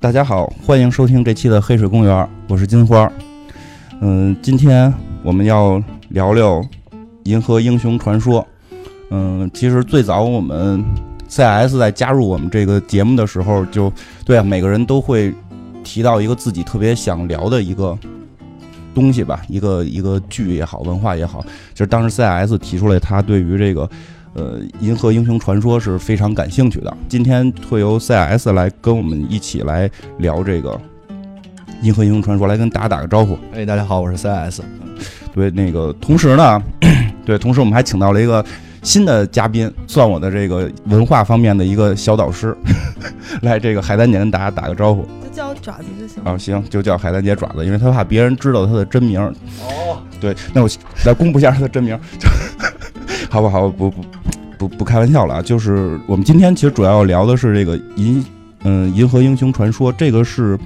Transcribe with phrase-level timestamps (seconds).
[0.00, 2.14] 大家好，欢迎收听这期的《黑水公园》，
[2.46, 3.10] 我是金花。
[4.00, 4.94] 嗯，今天
[5.24, 6.60] 我们要聊聊
[7.24, 8.40] 《银河英雄传说》。
[9.10, 10.84] 嗯，其实最早我们
[11.28, 13.92] CS 在加入我们这个节目的时候，就
[14.24, 15.34] 对啊，每个人都会
[15.82, 17.98] 提到一个自己特别想聊的一个
[18.94, 21.44] 东西吧，一个一个剧也好，文化也好。
[21.74, 23.90] 就是当时 CS 提出来，他对于这个
[24.38, 26.96] 呃《银河英雄传说》是非常感兴趣的。
[27.08, 30.70] 今天会由 CS 来跟我们一起来聊这个
[31.82, 33.36] 《银河英雄传说》，来跟大家打个招呼。
[33.52, 34.60] 哎，大家好，我是 CS。
[35.34, 36.62] 对，那个同时呢，
[37.26, 38.44] 对，同时我们还请到了一个
[38.82, 42.56] 新的嘉宾，算我的这个文化方面的一个小导师，
[43.42, 45.02] 来这个海丹姐跟大家打个招呼。
[45.24, 46.22] 就叫我爪子就行。
[46.22, 49.20] 啊，行，就叫海丹姐爪子，因为她怕别人知道她的真名。
[49.20, 50.68] 哦，对，那我
[51.04, 52.28] 来公布一下她的真名，就
[53.30, 53.68] 好不好？
[53.68, 54.02] 不不
[54.58, 55.42] 不不开玩笑了啊！
[55.42, 58.24] 就是我们今天其实主要要聊的是这个银
[58.64, 60.58] 嗯《银河英雄传说》，这个是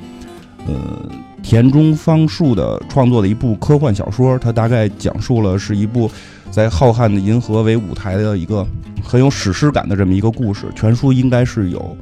[0.66, 0.74] 呃
[1.42, 6.10] 田中芳树的创作的一部科幻小说，它大概讲述了是一部
[6.50, 8.66] 在浩瀚的银河为舞台的一个
[9.04, 10.66] 很有史诗感的这么一个故事。
[10.74, 11.96] 全书应该是有，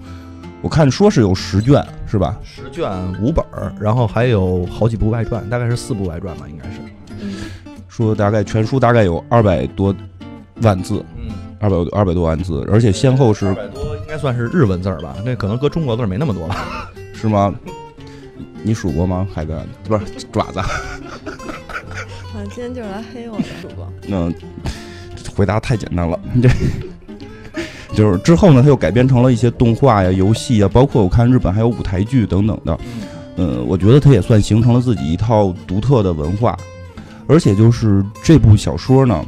[0.62, 2.38] 我看说是有十卷，是吧？
[2.44, 2.88] 十卷
[3.20, 6.78] 五本儿，然后还有好几部外传，大概是四部外传吧，应该是。
[7.20, 7.34] 嗯，
[7.88, 9.94] 说大概全书大概有二百多
[10.62, 15.14] 万字，嗯，二百二百多万字，而且先后是二百多，应该算是日文字儿吧？
[15.24, 16.90] 那可能搁中国字儿没那么多吧？
[17.14, 17.54] 是吗？
[18.62, 19.26] 你数过吗？
[19.32, 20.66] 海哥不是爪子，啊，
[22.50, 23.86] 今天就是来黑我的，主播。
[24.06, 24.32] 那
[25.36, 26.48] 回答太简单了，这
[27.94, 32.78] 就是之后呢，它又改编成了一些动画呀、游戏呀，包括我看日本还有舞台剧等等的。
[33.36, 36.56] 嗯，我觉得它也算形成了自己一套独特的文化，
[37.26, 39.24] 而且就是这部小说呢，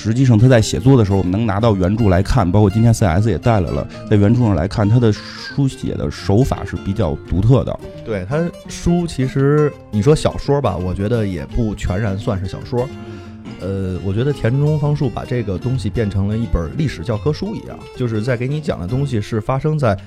[0.00, 7.80] 实际上他在写作的时候，我们能拿到原著来看，包括今天 CS 也带来了，在原著上来看，他的书写的手法是比较独特的。
[8.04, 12.88] 对他书，其实你说小说吧，我觉得也不全然算是小说。
[13.60, 19.98] 呃，我觉得田中芳树把这个东西变成了一本历史教科书一样，就是在给你讲的东西是发生在，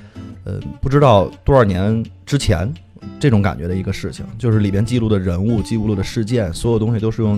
[0.46, 2.74] 呃，不知道多少年之前
[3.20, 7.38] 这种感觉的一个事情，就是里边记录的人物、记录的事件，所有东西都是用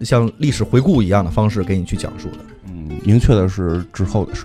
[0.00, 2.38] 像历史回顾一样的方式给你去讲述的。
[2.66, 4.44] 嗯，明确的是之后的事。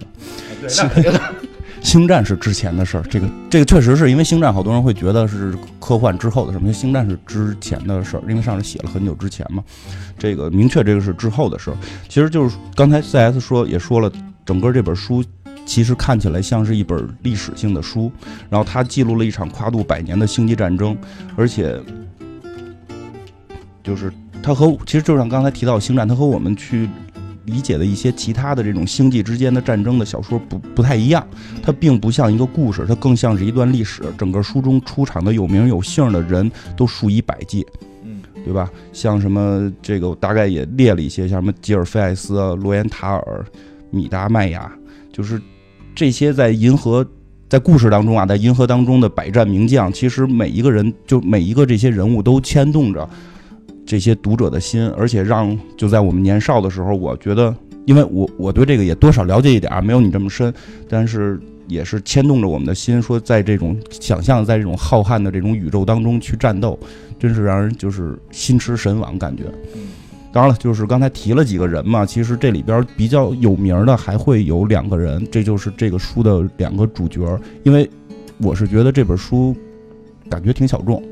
[0.62, 1.12] 对那肯定
[1.84, 9.62] 星战是之前的事儿，这个这个确实是因为星战，好多人会觉得是科幻之后的事儿，因为星战是之前的事儿，因为上面写了很久之前嘛。
[10.18, 11.78] 这个明确这个是之后的事儿，
[12.08, 14.10] 其实就是刚才 CS 说也说了，
[14.46, 15.22] 整个这本书
[15.66, 18.10] 其实看起来像是一本历史性的书，
[18.50, 20.98] 然后它记录了一场跨度百年的星际战争，
[21.36, 21.78] 而且
[23.84, 24.10] 就是
[24.44, 26.90] 它和其实就像刚才提到星战，它和我们去
[27.46, 31.26] 理解的一些其他的这种星际之间的战争的小说不不太一样，
[31.62, 34.04] 它并不像一个故事，它更像是一段历史。
[34.18, 37.66] 整个书中出场的有名有姓的人都数以百计，
[38.04, 38.70] 嗯，对吧？
[38.92, 43.46] 像什么这个我大概也列了一些，像什么吉尔菲艾斯啊、罗延塔尔、
[43.92, 44.70] 米达麦亚，
[45.12, 45.42] 就是
[45.96, 47.08] 这些在银河。
[47.50, 53.08] 在故事当中啊，在银河当中的百战名将，其实每一个人就每一个这些人物都牵动着
[53.86, 57.56] 这些读者的心，而且让就在我们年少的时候，我觉得，
[57.86, 60.54] 因为我我对这个也多少了解一点儿，没有你这么深，
[60.88, 66.78] 但是也是牵动着我们的心，说在这种想象，在这种浩瀚的这种宇宙当中去战斗，
[67.20, 69.44] 真是让人就是心驰神往感觉。
[70.32, 77.88] 当然了，就是刚才提了几个人嘛，其实这里边比较有名的还会有两个人，这就是这个书的两个主角，因为
[78.40, 79.56] 我是觉得这本书
[80.30, 81.04] 感觉挺小众。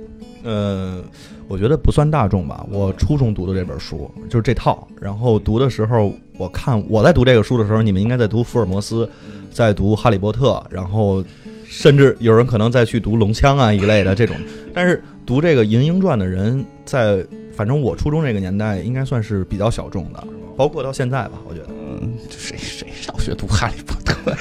[0.44, 1.02] 呃，
[1.48, 2.66] 我觉得不算大众吧。
[2.70, 9.10] 我初中读的这本书就是这套，然后读的时候，我看我在读这个书的时候，你们应该在读福尔摩斯，
[9.52, 11.24] 在读哈利波特，然后
[11.66, 14.36] 甚至有人可能再去读龙枪啊一类的这种。
[14.74, 20.24] 但是读这个《银鹰传》的人，在反正我初中这个年代应该算是比较小众的，
[20.58, 21.68] 包括到现在吧，我觉得。
[21.70, 24.32] 嗯，谁谁上学读哈利波特？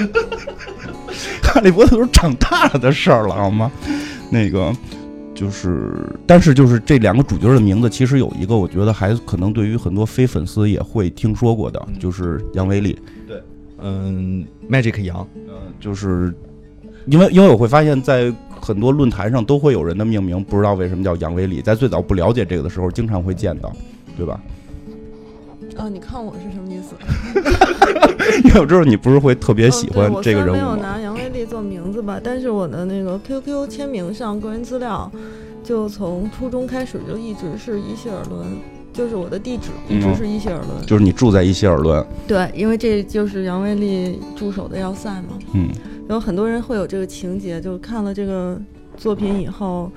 [1.42, 3.70] 哈利波特都是长大了的事儿了，好吗？
[4.30, 4.72] 那个
[5.40, 5.90] 就是，
[6.26, 12.98] 但是就是这两个主角的名字，其实有一个，我觉得还可能对于很多非粉丝也会听说过的，就是杨威利。
[13.78, 16.30] 嗯，Magic 杨，嗯，就是
[17.06, 23.72] 因为因为我会发现，在很多论坛上都会有人的命名，不知道为什么叫杨威利，在最早不了解这个的时候，经常会见到，
[24.18, 24.38] 对吧？
[25.78, 26.94] 啊，你看我是什么意思？
[28.44, 30.76] 因为我知道你不是会特别喜欢这个人没有？
[30.76, 35.10] 拿杨威利做名字吧，但是我的那个 QQ 签名上个人资料，
[35.62, 38.46] 就从初中开始就一直是伊希尔伦，
[38.92, 40.86] 就是我的地址一直是伊希尔伦。
[40.86, 45.38] 就是你住在伊希尔伦，对，因为这就是杨威利驻守的要塞嘛。
[45.54, 45.68] 嗯，
[46.08, 48.60] 有很多人会有这个情节，就是看了这个
[48.96, 49.90] 作品以后，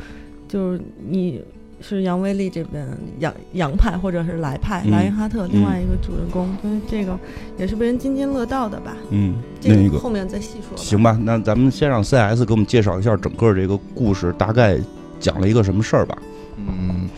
[0.47, 1.41] 就是你
[1.85, 2.87] 是杨威利这边
[3.19, 7.19] 杨杨派或者是莱派，嗯莱因哈特另外一个主人公，因为这个
[7.57, 8.95] 也是被人津津乐道的吧。
[9.09, 10.77] 嗯，这个后面再细说。
[10.77, 14.77] 行吧，那咱们先让 CS 给我们介绍一下整个这个故事大概
[15.19, 16.17] 讲了一个什么事儿吧。
[16.57, 17.09] 嗯，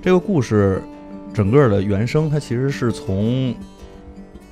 [0.00, 0.82] 这个故事
[1.34, 3.54] 整个的原生，它其实是从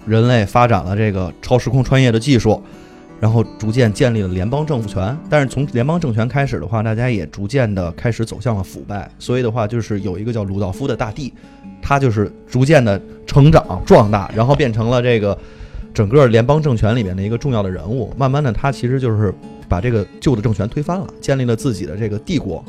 [0.05, 2.63] 人类发展了这个超时空穿越的技术，
[3.23, 5.17] 然后逐渐建立了联邦政府权。
[5.31, 9.09] 但是从联邦政权开始的话，大家也逐渐的开始走向了腐败。
[9.17, 11.33] 所以的话，就是有一个叫鲁道夫的大帝，
[11.81, 15.39] 他就是逐渐的成长壮大，然后变成了这个
[15.95, 18.13] 整个联邦政权里面的一个重要的人物。
[18.17, 19.33] 慢慢的，他其实就是
[19.69, 22.65] 把这个旧的政权推翻了，建立了自己的这个帝国。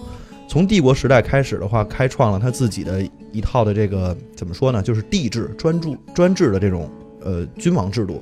[0.47, 6.87] 从帝国时代开始的话，开创了他自己的一套的这个怎么说呢，就是帝制专注专制的这种
[7.21, 8.21] 呃君王制度。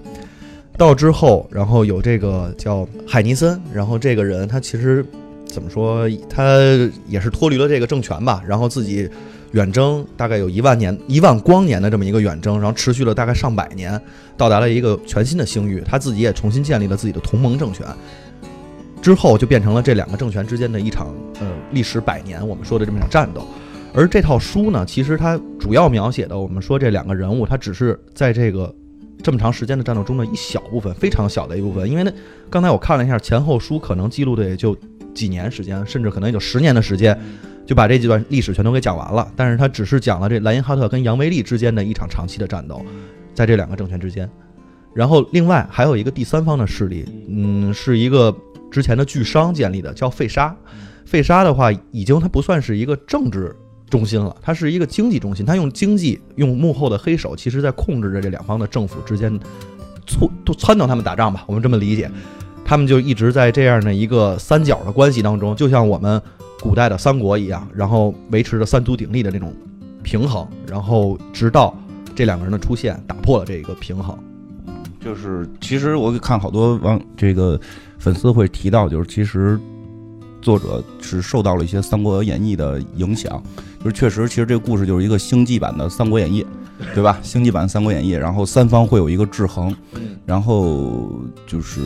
[0.81, 5.05] 到之后，然后有这个叫海尼森，然后这个人他其实
[5.45, 6.57] 怎么说，他
[7.07, 9.07] 也是脱离了这个政权吧，然后自己
[9.51, 14.01] 远征，大概有一万年、一万光年的这么一个远征，然后持续了大概上百年，
[14.35, 17.85] 到达了一个全新的星域，他自己也重新建立了自己的同盟政权。
[19.03, 23.45] 之后就变成了这两个政权之间的一场呃历时百年我们说的这么一场战斗。
[23.93, 28.73] 而这套书呢，其实它主要描写的我们说这两个人物，他只是在这个
[29.21, 31.89] 这么长时间的战斗中的一小部分，非常小的一部分。
[31.89, 32.11] 因为呢，
[32.49, 34.75] 刚才我看了一下前后书，可能记录的也就
[35.13, 37.17] 几年时间，甚至可能也就十年的时间，
[37.65, 39.31] 就把这几段历史全都给讲完了。
[39.35, 42.83] 但是它只是讲了这莱因哈特跟杨维利之间的一场长期的战斗，
[43.33, 44.29] 在这两个政权之间。
[44.93, 48.35] 然后另外还有一个第三方的势力，嗯，是一个
[48.69, 50.55] 之前的巨商建立的，叫费沙。
[51.05, 53.55] 费沙的话，已经它不算是一个政治
[53.91, 55.45] 中心了，它是一个经济中心。
[55.45, 59.39] 它用经济，用幕后的黑手，其实在控制着这两方的政府之间，
[60.07, 62.09] 促都撺掇他们打仗吧，我们这么理解。
[62.63, 66.21] 他们就一直在这样的一个三角的关系当中，就像我们
[66.61, 69.53] 古代的三国一样，然后维持着三足鼎立的这种
[70.01, 71.77] 平衡，然后直到
[72.15, 74.17] 这两个人的出现，打破了这个平衡。
[75.03, 77.59] 就是其实我看好多网这个
[77.97, 79.59] 粉丝会提到，就是其实
[80.41, 83.41] 作者是受到了一些《三国演义》的影响，
[83.83, 86.43] 就是确实，其实这个故事就是一个星际版的《三国演义》，
[86.93, 87.19] 对吧？
[87.21, 89.73] 星际版《三国演义》，然后三方会有一个制衡，
[90.25, 91.11] 然后
[91.45, 91.81] 就是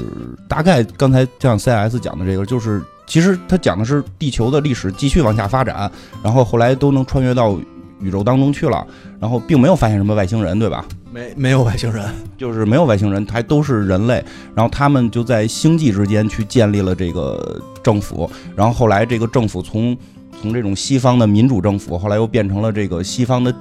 [0.48, 5.92] 大概刚才像 CS 讲的这个，就是其实他讲的是地球的历史继续往下发展，
[6.24, 7.58] 然后后来都能穿越到
[8.00, 8.86] 宇宙当中去了，
[9.20, 10.86] 然后并没有发现什么外星人，对吧？
[11.16, 12.04] 没没有外星人，
[12.38, 14.22] 就是没有外星人，还都是人类。
[14.54, 18.30] 然后他们就在星际之间去建立了这个政府。
[18.54, 19.98] 然后后来这个政府从
[20.42, 23.56] 从这种西方的民主政府，后来又变成了这个西方的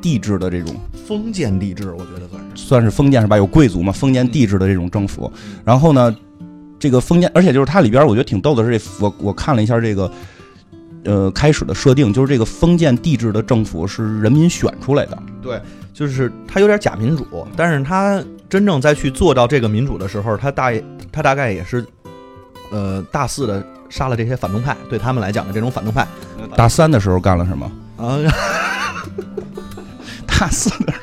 [0.00, 0.72] 帝制的这种，
[1.04, 2.64] 封建帝制，我觉得算是。
[2.64, 3.36] 算是封建是吧？
[3.36, 5.28] 有贵族嘛，封建帝制的这种政府。
[5.64, 6.16] 然后呢，
[6.78, 10.08] 这个封建，而且就是它里边我觉得挺逗的是这，我我看了一下这个。
[11.04, 15.60] 呃，开始的设定就是这个封建帝制的政府是人民选出来的，对，
[15.92, 20.72] 就是他有点假民主，但是他真正再去做到这个民主的时候，他大
[21.12, 21.84] 他大概也是，
[22.70, 26.06] 呃，大肆的杀了这些反动派，对他们来讲的这种反动派。
[26.56, 27.70] 大三的时候干了什么？
[27.96, 28.18] 啊，
[30.26, 30.98] 大四的时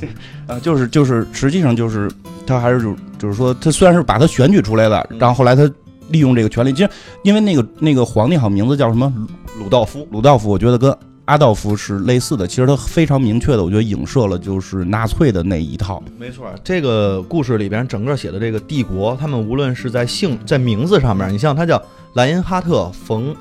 [0.00, 0.08] 候，
[0.48, 2.10] 呃，就是就是，实际上就是
[2.46, 5.70] 他还是就就是说，他虽然是把他选举出来的，然后后来他
[6.10, 6.90] 利用这个权利，其实
[7.22, 9.12] 因为那个那个皇帝好像名字叫什么
[9.58, 10.96] 鲁道夫，鲁道夫，我觉得跟
[11.26, 12.46] 阿道夫是类似的。
[12.46, 16.02] 其实他非常明确的，我觉得影射了就是纳粹的那一套。
[16.18, 21.82] 没错，这个故事里边整个写的这个帝国，他们无论是在姓在名字上面，你像他叫
[22.14, 23.34] 莱因哈特·冯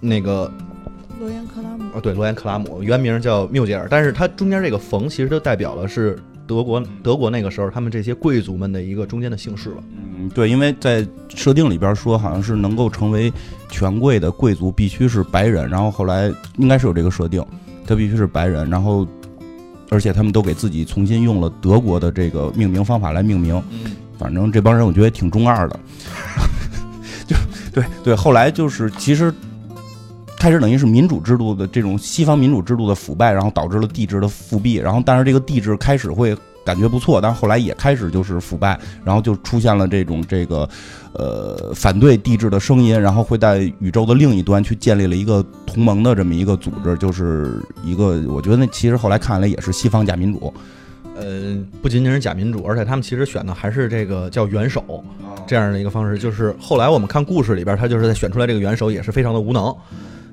[0.00, 0.50] 那个
[1.20, 9.82] 罗恩克拉姆哦，对，罗恩克拉姆，原名叫缪杰尔，但是他中间这个冯其实就代表了是德国德国那个时候他们这些贵族们的一个中间的姓氏了。
[10.32, 13.32] 嗯，对，因为在设定里边说，好像是能够成为
[13.68, 17.44] 权贵的贵族必须是白人，然后后来应该是有这个设定，
[17.86, 19.06] 他必须是白人，然后
[19.90, 25.80] 而且他们都给自己重新用了德国的这个命名方法来命名，嗯，反正这帮人我觉得挺中二的，
[27.26, 27.36] 就
[27.72, 29.32] 对对，后来就是其实
[30.38, 40.68] 开始等于是民主制度的这种西方民主制度的腐败，然后导致了帝制的复辟，然后但是这个帝制开始会感觉不错，但是后来也开始就是腐败，然后就出现了这种这个
[41.12, 50.52] 呃反对帝制的声音，然后会在宇宙的另一端去建立了一个同盟的这么一个组织，就是一个我觉得那其实后来看来也是西方假民主
[51.14, 55.04] 呃，不仅仅是假民主，而且他们其实选的还是这个叫元首
[55.46, 56.18] 这样的一个方式。
[56.18, 59.74] 就是后来我们看故事里边，他就是在选出来这个元首也是非常的无能，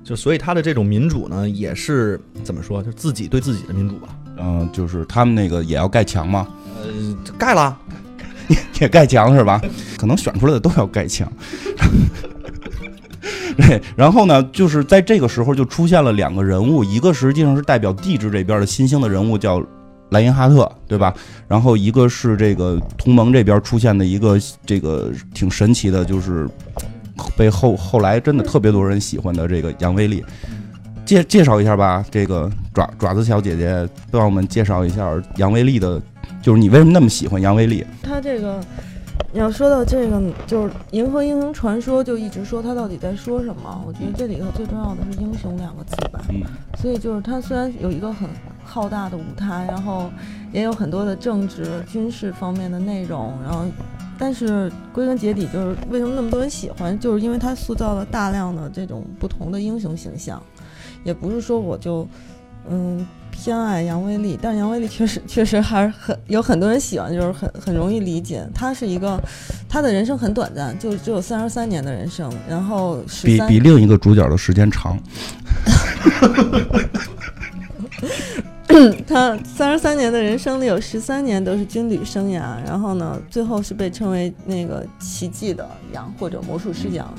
[0.04, 4.10] 就所以他的这种民主呢，也是怎么说，就自己对自己的民主吧。
[4.42, 6.48] 嗯、就是他们那个也要盖墙吗，
[6.82, 6.88] 呃，
[7.38, 7.78] 盖了，
[8.48, 9.62] 也 也盖墙是吧？
[9.98, 11.30] 可能选出来的都要盖墙。
[13.58, 19.62] 对，然后呢，就是在这个时候就出现了两个人物，一个实际上是代表帝制这边的新兴的人物，叫
[20.12, 21.14] 莱因哈特，对吧？
[21.46, 26.48] 然后一个是这个同盟这边出现的一个这个挺神奇的，就是
[27.36, 30.24] 被后后来真的特别多人喜欢的这个杨威力。
[31.06, 36.00] 介介绍一下吧，这个爪爪子小姐姐帮我们介绍一下杨威力的，
[36.40, 37.84] 就是你为什么那么喜欢杨威力？
[38.04, 38.62] 他这个，
[39.32, 43.84] 你要说到这个，就是《银河英雄传说》，就一直说他到底在说什么？
[43.86, 46.20] 我觉得这里头最重要的是“英雄”两个字吧。
[46.30, 46.42] 嗯
[46.80, 48.30] 所以就是他虽然有一个很
[48.64, 50.10] 浩大的舞台，然后
[50.54, 53.66] 也有很多的政治、军事方面的内容，然后，
[54.18, 60.42] 但是归根结底就是为什么那么多人喜欢，就是因为他塑造了大量的这种不同的英雄形象，
[61.04, 62.08] 也不是说我就
[62.68, 68.46] 嗯偏爱杨威利，但是杨威利确实 确实还是很有很多人喜欢，就是很很容易理解。
[68.54, 69.18] 他是一个
[69.70, 75.00] 他的人生很短暂，就只有三十三年的人生，然后比比另一个主角的时间长。
[79.08, 87.12] 他三十三年的人生里有十三年都是军旅生涯，然后呢，最后是被称为那个奇迹的羊或者魔术师羊。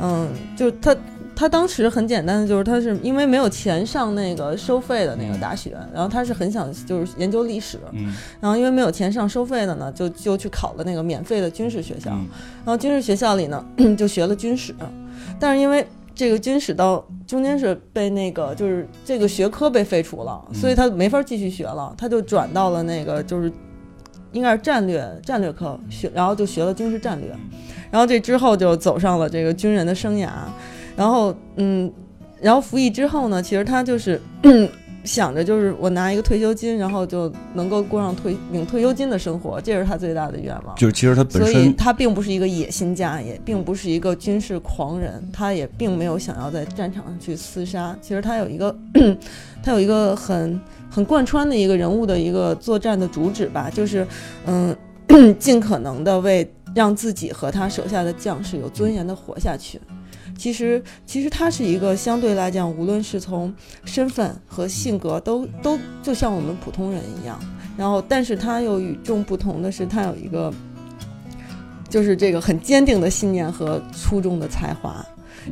[0.00, 0.96] 嗯，就他
[1.38, 8.12] 他当时很简单的，就是他是因为没有钱上那个收费的那个大学，然后他是很想就是研究历史，嗯。
[8.40, 12.10] 然后因为没有钱上收费的呢，就就去考了那个免费的军事学校。
[12.10, 12.26] 嗯
[12.64, 13.64] 然后军事学校里呢，
[13.96, 14.74] 就学了军史，
[15.38, 20.54] 但是因为这个军史到中间是被那个就是这个学科被废除了，嗯。
[20.56, 23.52] 所以他没法继续学了，他就转到了那个就是
[24.32, 27.30] 应该是战略战略科学，然后就学了军事战略，
[27.92, 30.30] 然后这之后就走上了这个军人的生涯，
[30.98, 31.90] 然后嗯，
[32.42, 34.20] 然后服役之后呢，其实他就是。
[35.04, 40.76] 想着就是我拿一个退休金，然后就能够过上退领退休金的生活，这是他最大的愿望。
[40.76, 47.96] 就是其实他本身所以身他并不是一个野心家，也并不是一个军事狂人，他也并没有想要在战场上去厮杀。
[48.02, 48.76] 其实他有一个，
[49.62, 54.06] 他有一个很很贯穿的一个人物的一个作战的主旨吧，就是
[54.44, 54.76] 嗯，
[55.38, 59.80] 尽可能的为让自己和他手下的将士有尊严的活下去。
[60.38, 63.52] 其实，其实他是一个相对来讲，无论是从
[63.84, 67.38] 身份和性格都都就像我们普通人一样。
[67.76, 70.52] 然后，但是他又与众不同的是，他有一个
[71.88, 75.04] 就是这个很坚定的信念和出众的才华，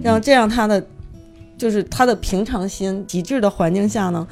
[0.03, 0.85] 然后这样他的
[1.59, 4.27] 就是他的平常心、极致的环境下呢，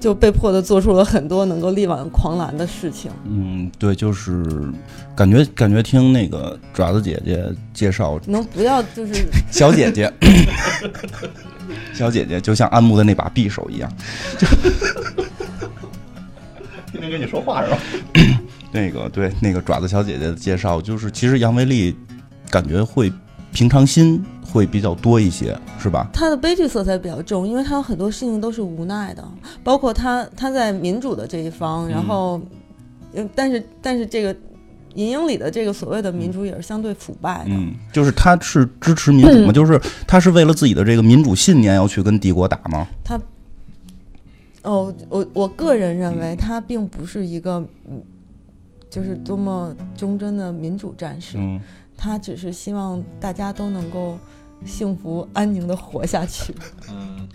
[0.00, 3.10] 就被迫的做出了很多能够力挽狂澜的事情。
[3.24, 4.44] 嗯，对，就是
[5.14, 7.44] 感觉感觉听那个爪子姐姐
[7.74, 9.12] 介绍，能不要就是
[9.52, 10.12] 小姐姐，
[11.92, 13.92] 小姐姐就像安慕的那把匕首一样。
[14.38, 14.46] 就
[16.92, 17.78] 天天跟你说话是吧？
[18.72, 21.96] 那个对那个爪子小姐姐的介绍，就是其实杨维利
[22.50, 23.12] 感觉会
[23.52, 26.08] 平常心会比较多一些，是吧？
[26.12, 29.26] 他的悲剧色彩比较重，因为他有很多事情都是无奈的，
[29.62, 32.40] 包括他他在民主的这一方，然后，
[33.12, 34.36] 嗯，但是但是这个
[34.94, 39.52] 银鹰里的这个所谓的民主也是相对腐败的，嗯，就是他是支持民主吗？
[39.52, 42.88] 就是他是为了自己的这个民主信念要去跟帝国打吗？
[43.04, 43.20] 他，
[44.62, 48.02] 哦，我我个人认为他并不是一个，嗯，
[48.90, 51.60] 就是多么忠贞的民主战士，嗯
[52.02, 54.16] 他只是希望大家都能够
[54.64, 56.54] 幸福安宁的活下去。
[56.90, 57.28] 嗯，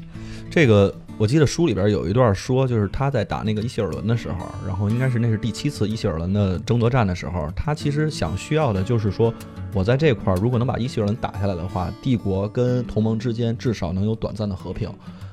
[0.50, 9.34] 这个我记得书里边有一段说，就是他在打那个伊希尔伦的时候，然后应该是那是第七次伊希尔伦的争夺战的时候，他其实想需要的就是说，
[9.74, 14.90] 我在这块儿如果能把伊希尔伦打下来的话，帝国跟同盟之间至少能有短暂的和平。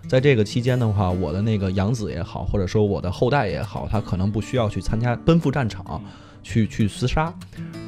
[0.08, 6.02] 在这个期间的话，我的那个养子也好，或者说我的后代也好，他可能不需要去参加奔赴战场，
[6.42, 7.32] 去去厮杀。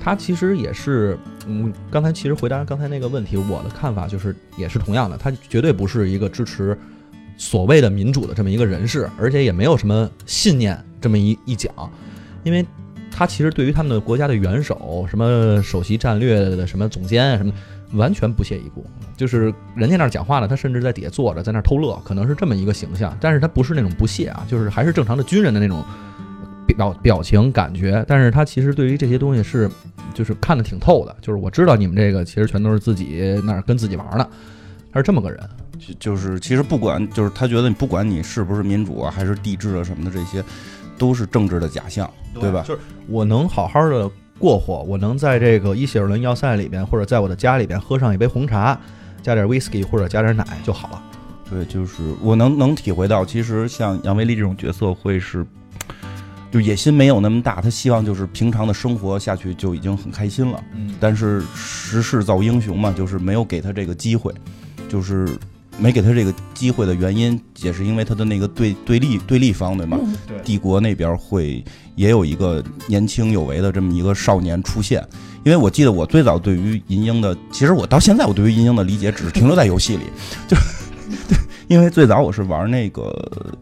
[0.03, 6.79] 他其实也是，嗯，刚才其实回答刚才那个问题，我的看法就是也是同样的，他绝对不是一个支持
[7.39, 11.73] 所谓的民主的这么一个人士，而且也没有什么信念这么一一讲，
[12.43, 12.65] 因为
[13.11, 17.53] 他其实对于他们的国家的元首、什么首席战略的什么总监什么，
[17.93, 18.85] 完全不屑一顾。
[19.17, 23.17] 就是人家那儿讲话呢，他甚至在底下坐着，在那儿偷乐，可能是这么一个形象。
[23.21, 25.83] 但是他不是那种不屑啊，就是还是正常的军人的那种
[26.67, 28.05] 表表情感觉。
[28.09, 29.71] 但是他其实对于这些东西是，
[30.13, 31.15] 就是看得挺透的。
[31.21, 34.27] 就是我知道你们这个其实全都是自己那儿跟自己玩呢，
[34.93, 35.41] 他是这么个人。
[35.79, 40.43] 就就是其实不管，就是他觉得你不管你是不是民主啊，还是帝制啊什么的，这些
[40.97, 42.65] 都是政治的假象，对吧？
[42.67, 48.79] 就是我能好好的过活，我能在这个伊希尔伦要塞里边，或者在我的家里边喝上一杯红茶，
[49.21, 51.03] 加点 whisky 或者加点奶就好了。
[51.51, 55.45] 对，就是我能能体会到，其实像杨维利这种角色会是，
[56.55, 60.63] 就野心没有那么大，他希望就是平常的生活下去就已经很开心了。
[60.73, 64.33] 嗯，但是时势造英雄嘛，就是没有给他这个机会，
[64.89, 65.29] 就是
[65.79, 69.99] 没给他这个机会的原因，也是因为他的那个对对立对立方对吗？
[70.29, 71.65] 对帝国那边会
[71.97, 75.05] 也有一个年轻有为的这么一个少年出现。
[75.43, 80.05] 因为我记得我最早对于银鹰的，其实我到现在我对于银鹰的理解只是停留在游戏里，
[80.47, 80.57] 就
[81.67, 83.13] 因为最早我是玩那个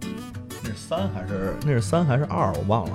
[0.00, 0.41] 那
[0.72, 2.52] 是三还是那是三还是二？
[2.54, 2.92] 我忘了。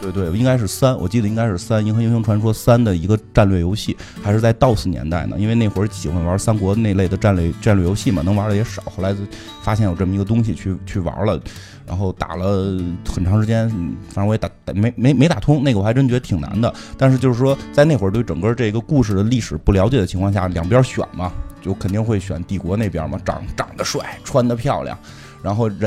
[0.00, 5.36] 对对对，应该是三，我记得应该是三《银河英雄传说三》的一个战略游戏，还是在 DOS 年代呢。
[5.38, 8.82] 因为那会儿喜欢玩三国那类的战略战略游戏嘛，能玩的也少。
[8.84, 9.14] 后来
[9.62, 11.40] 发现有这么一个东西去去玩了，
[11.86, 12.78] 然后打了
[13.08, 16.72] 很长时间，嗯反正我也打打没没没打通，那个我还真觉得挺难的。
[16.96, 24.96] 但是就是说，在那会儿对整个这个故事的历史不了解的情况下，两边选嘛，就肯定会选帝国那边嘛，长长得帅，穿得漂亮，
[25.42, 25.84] 然后人。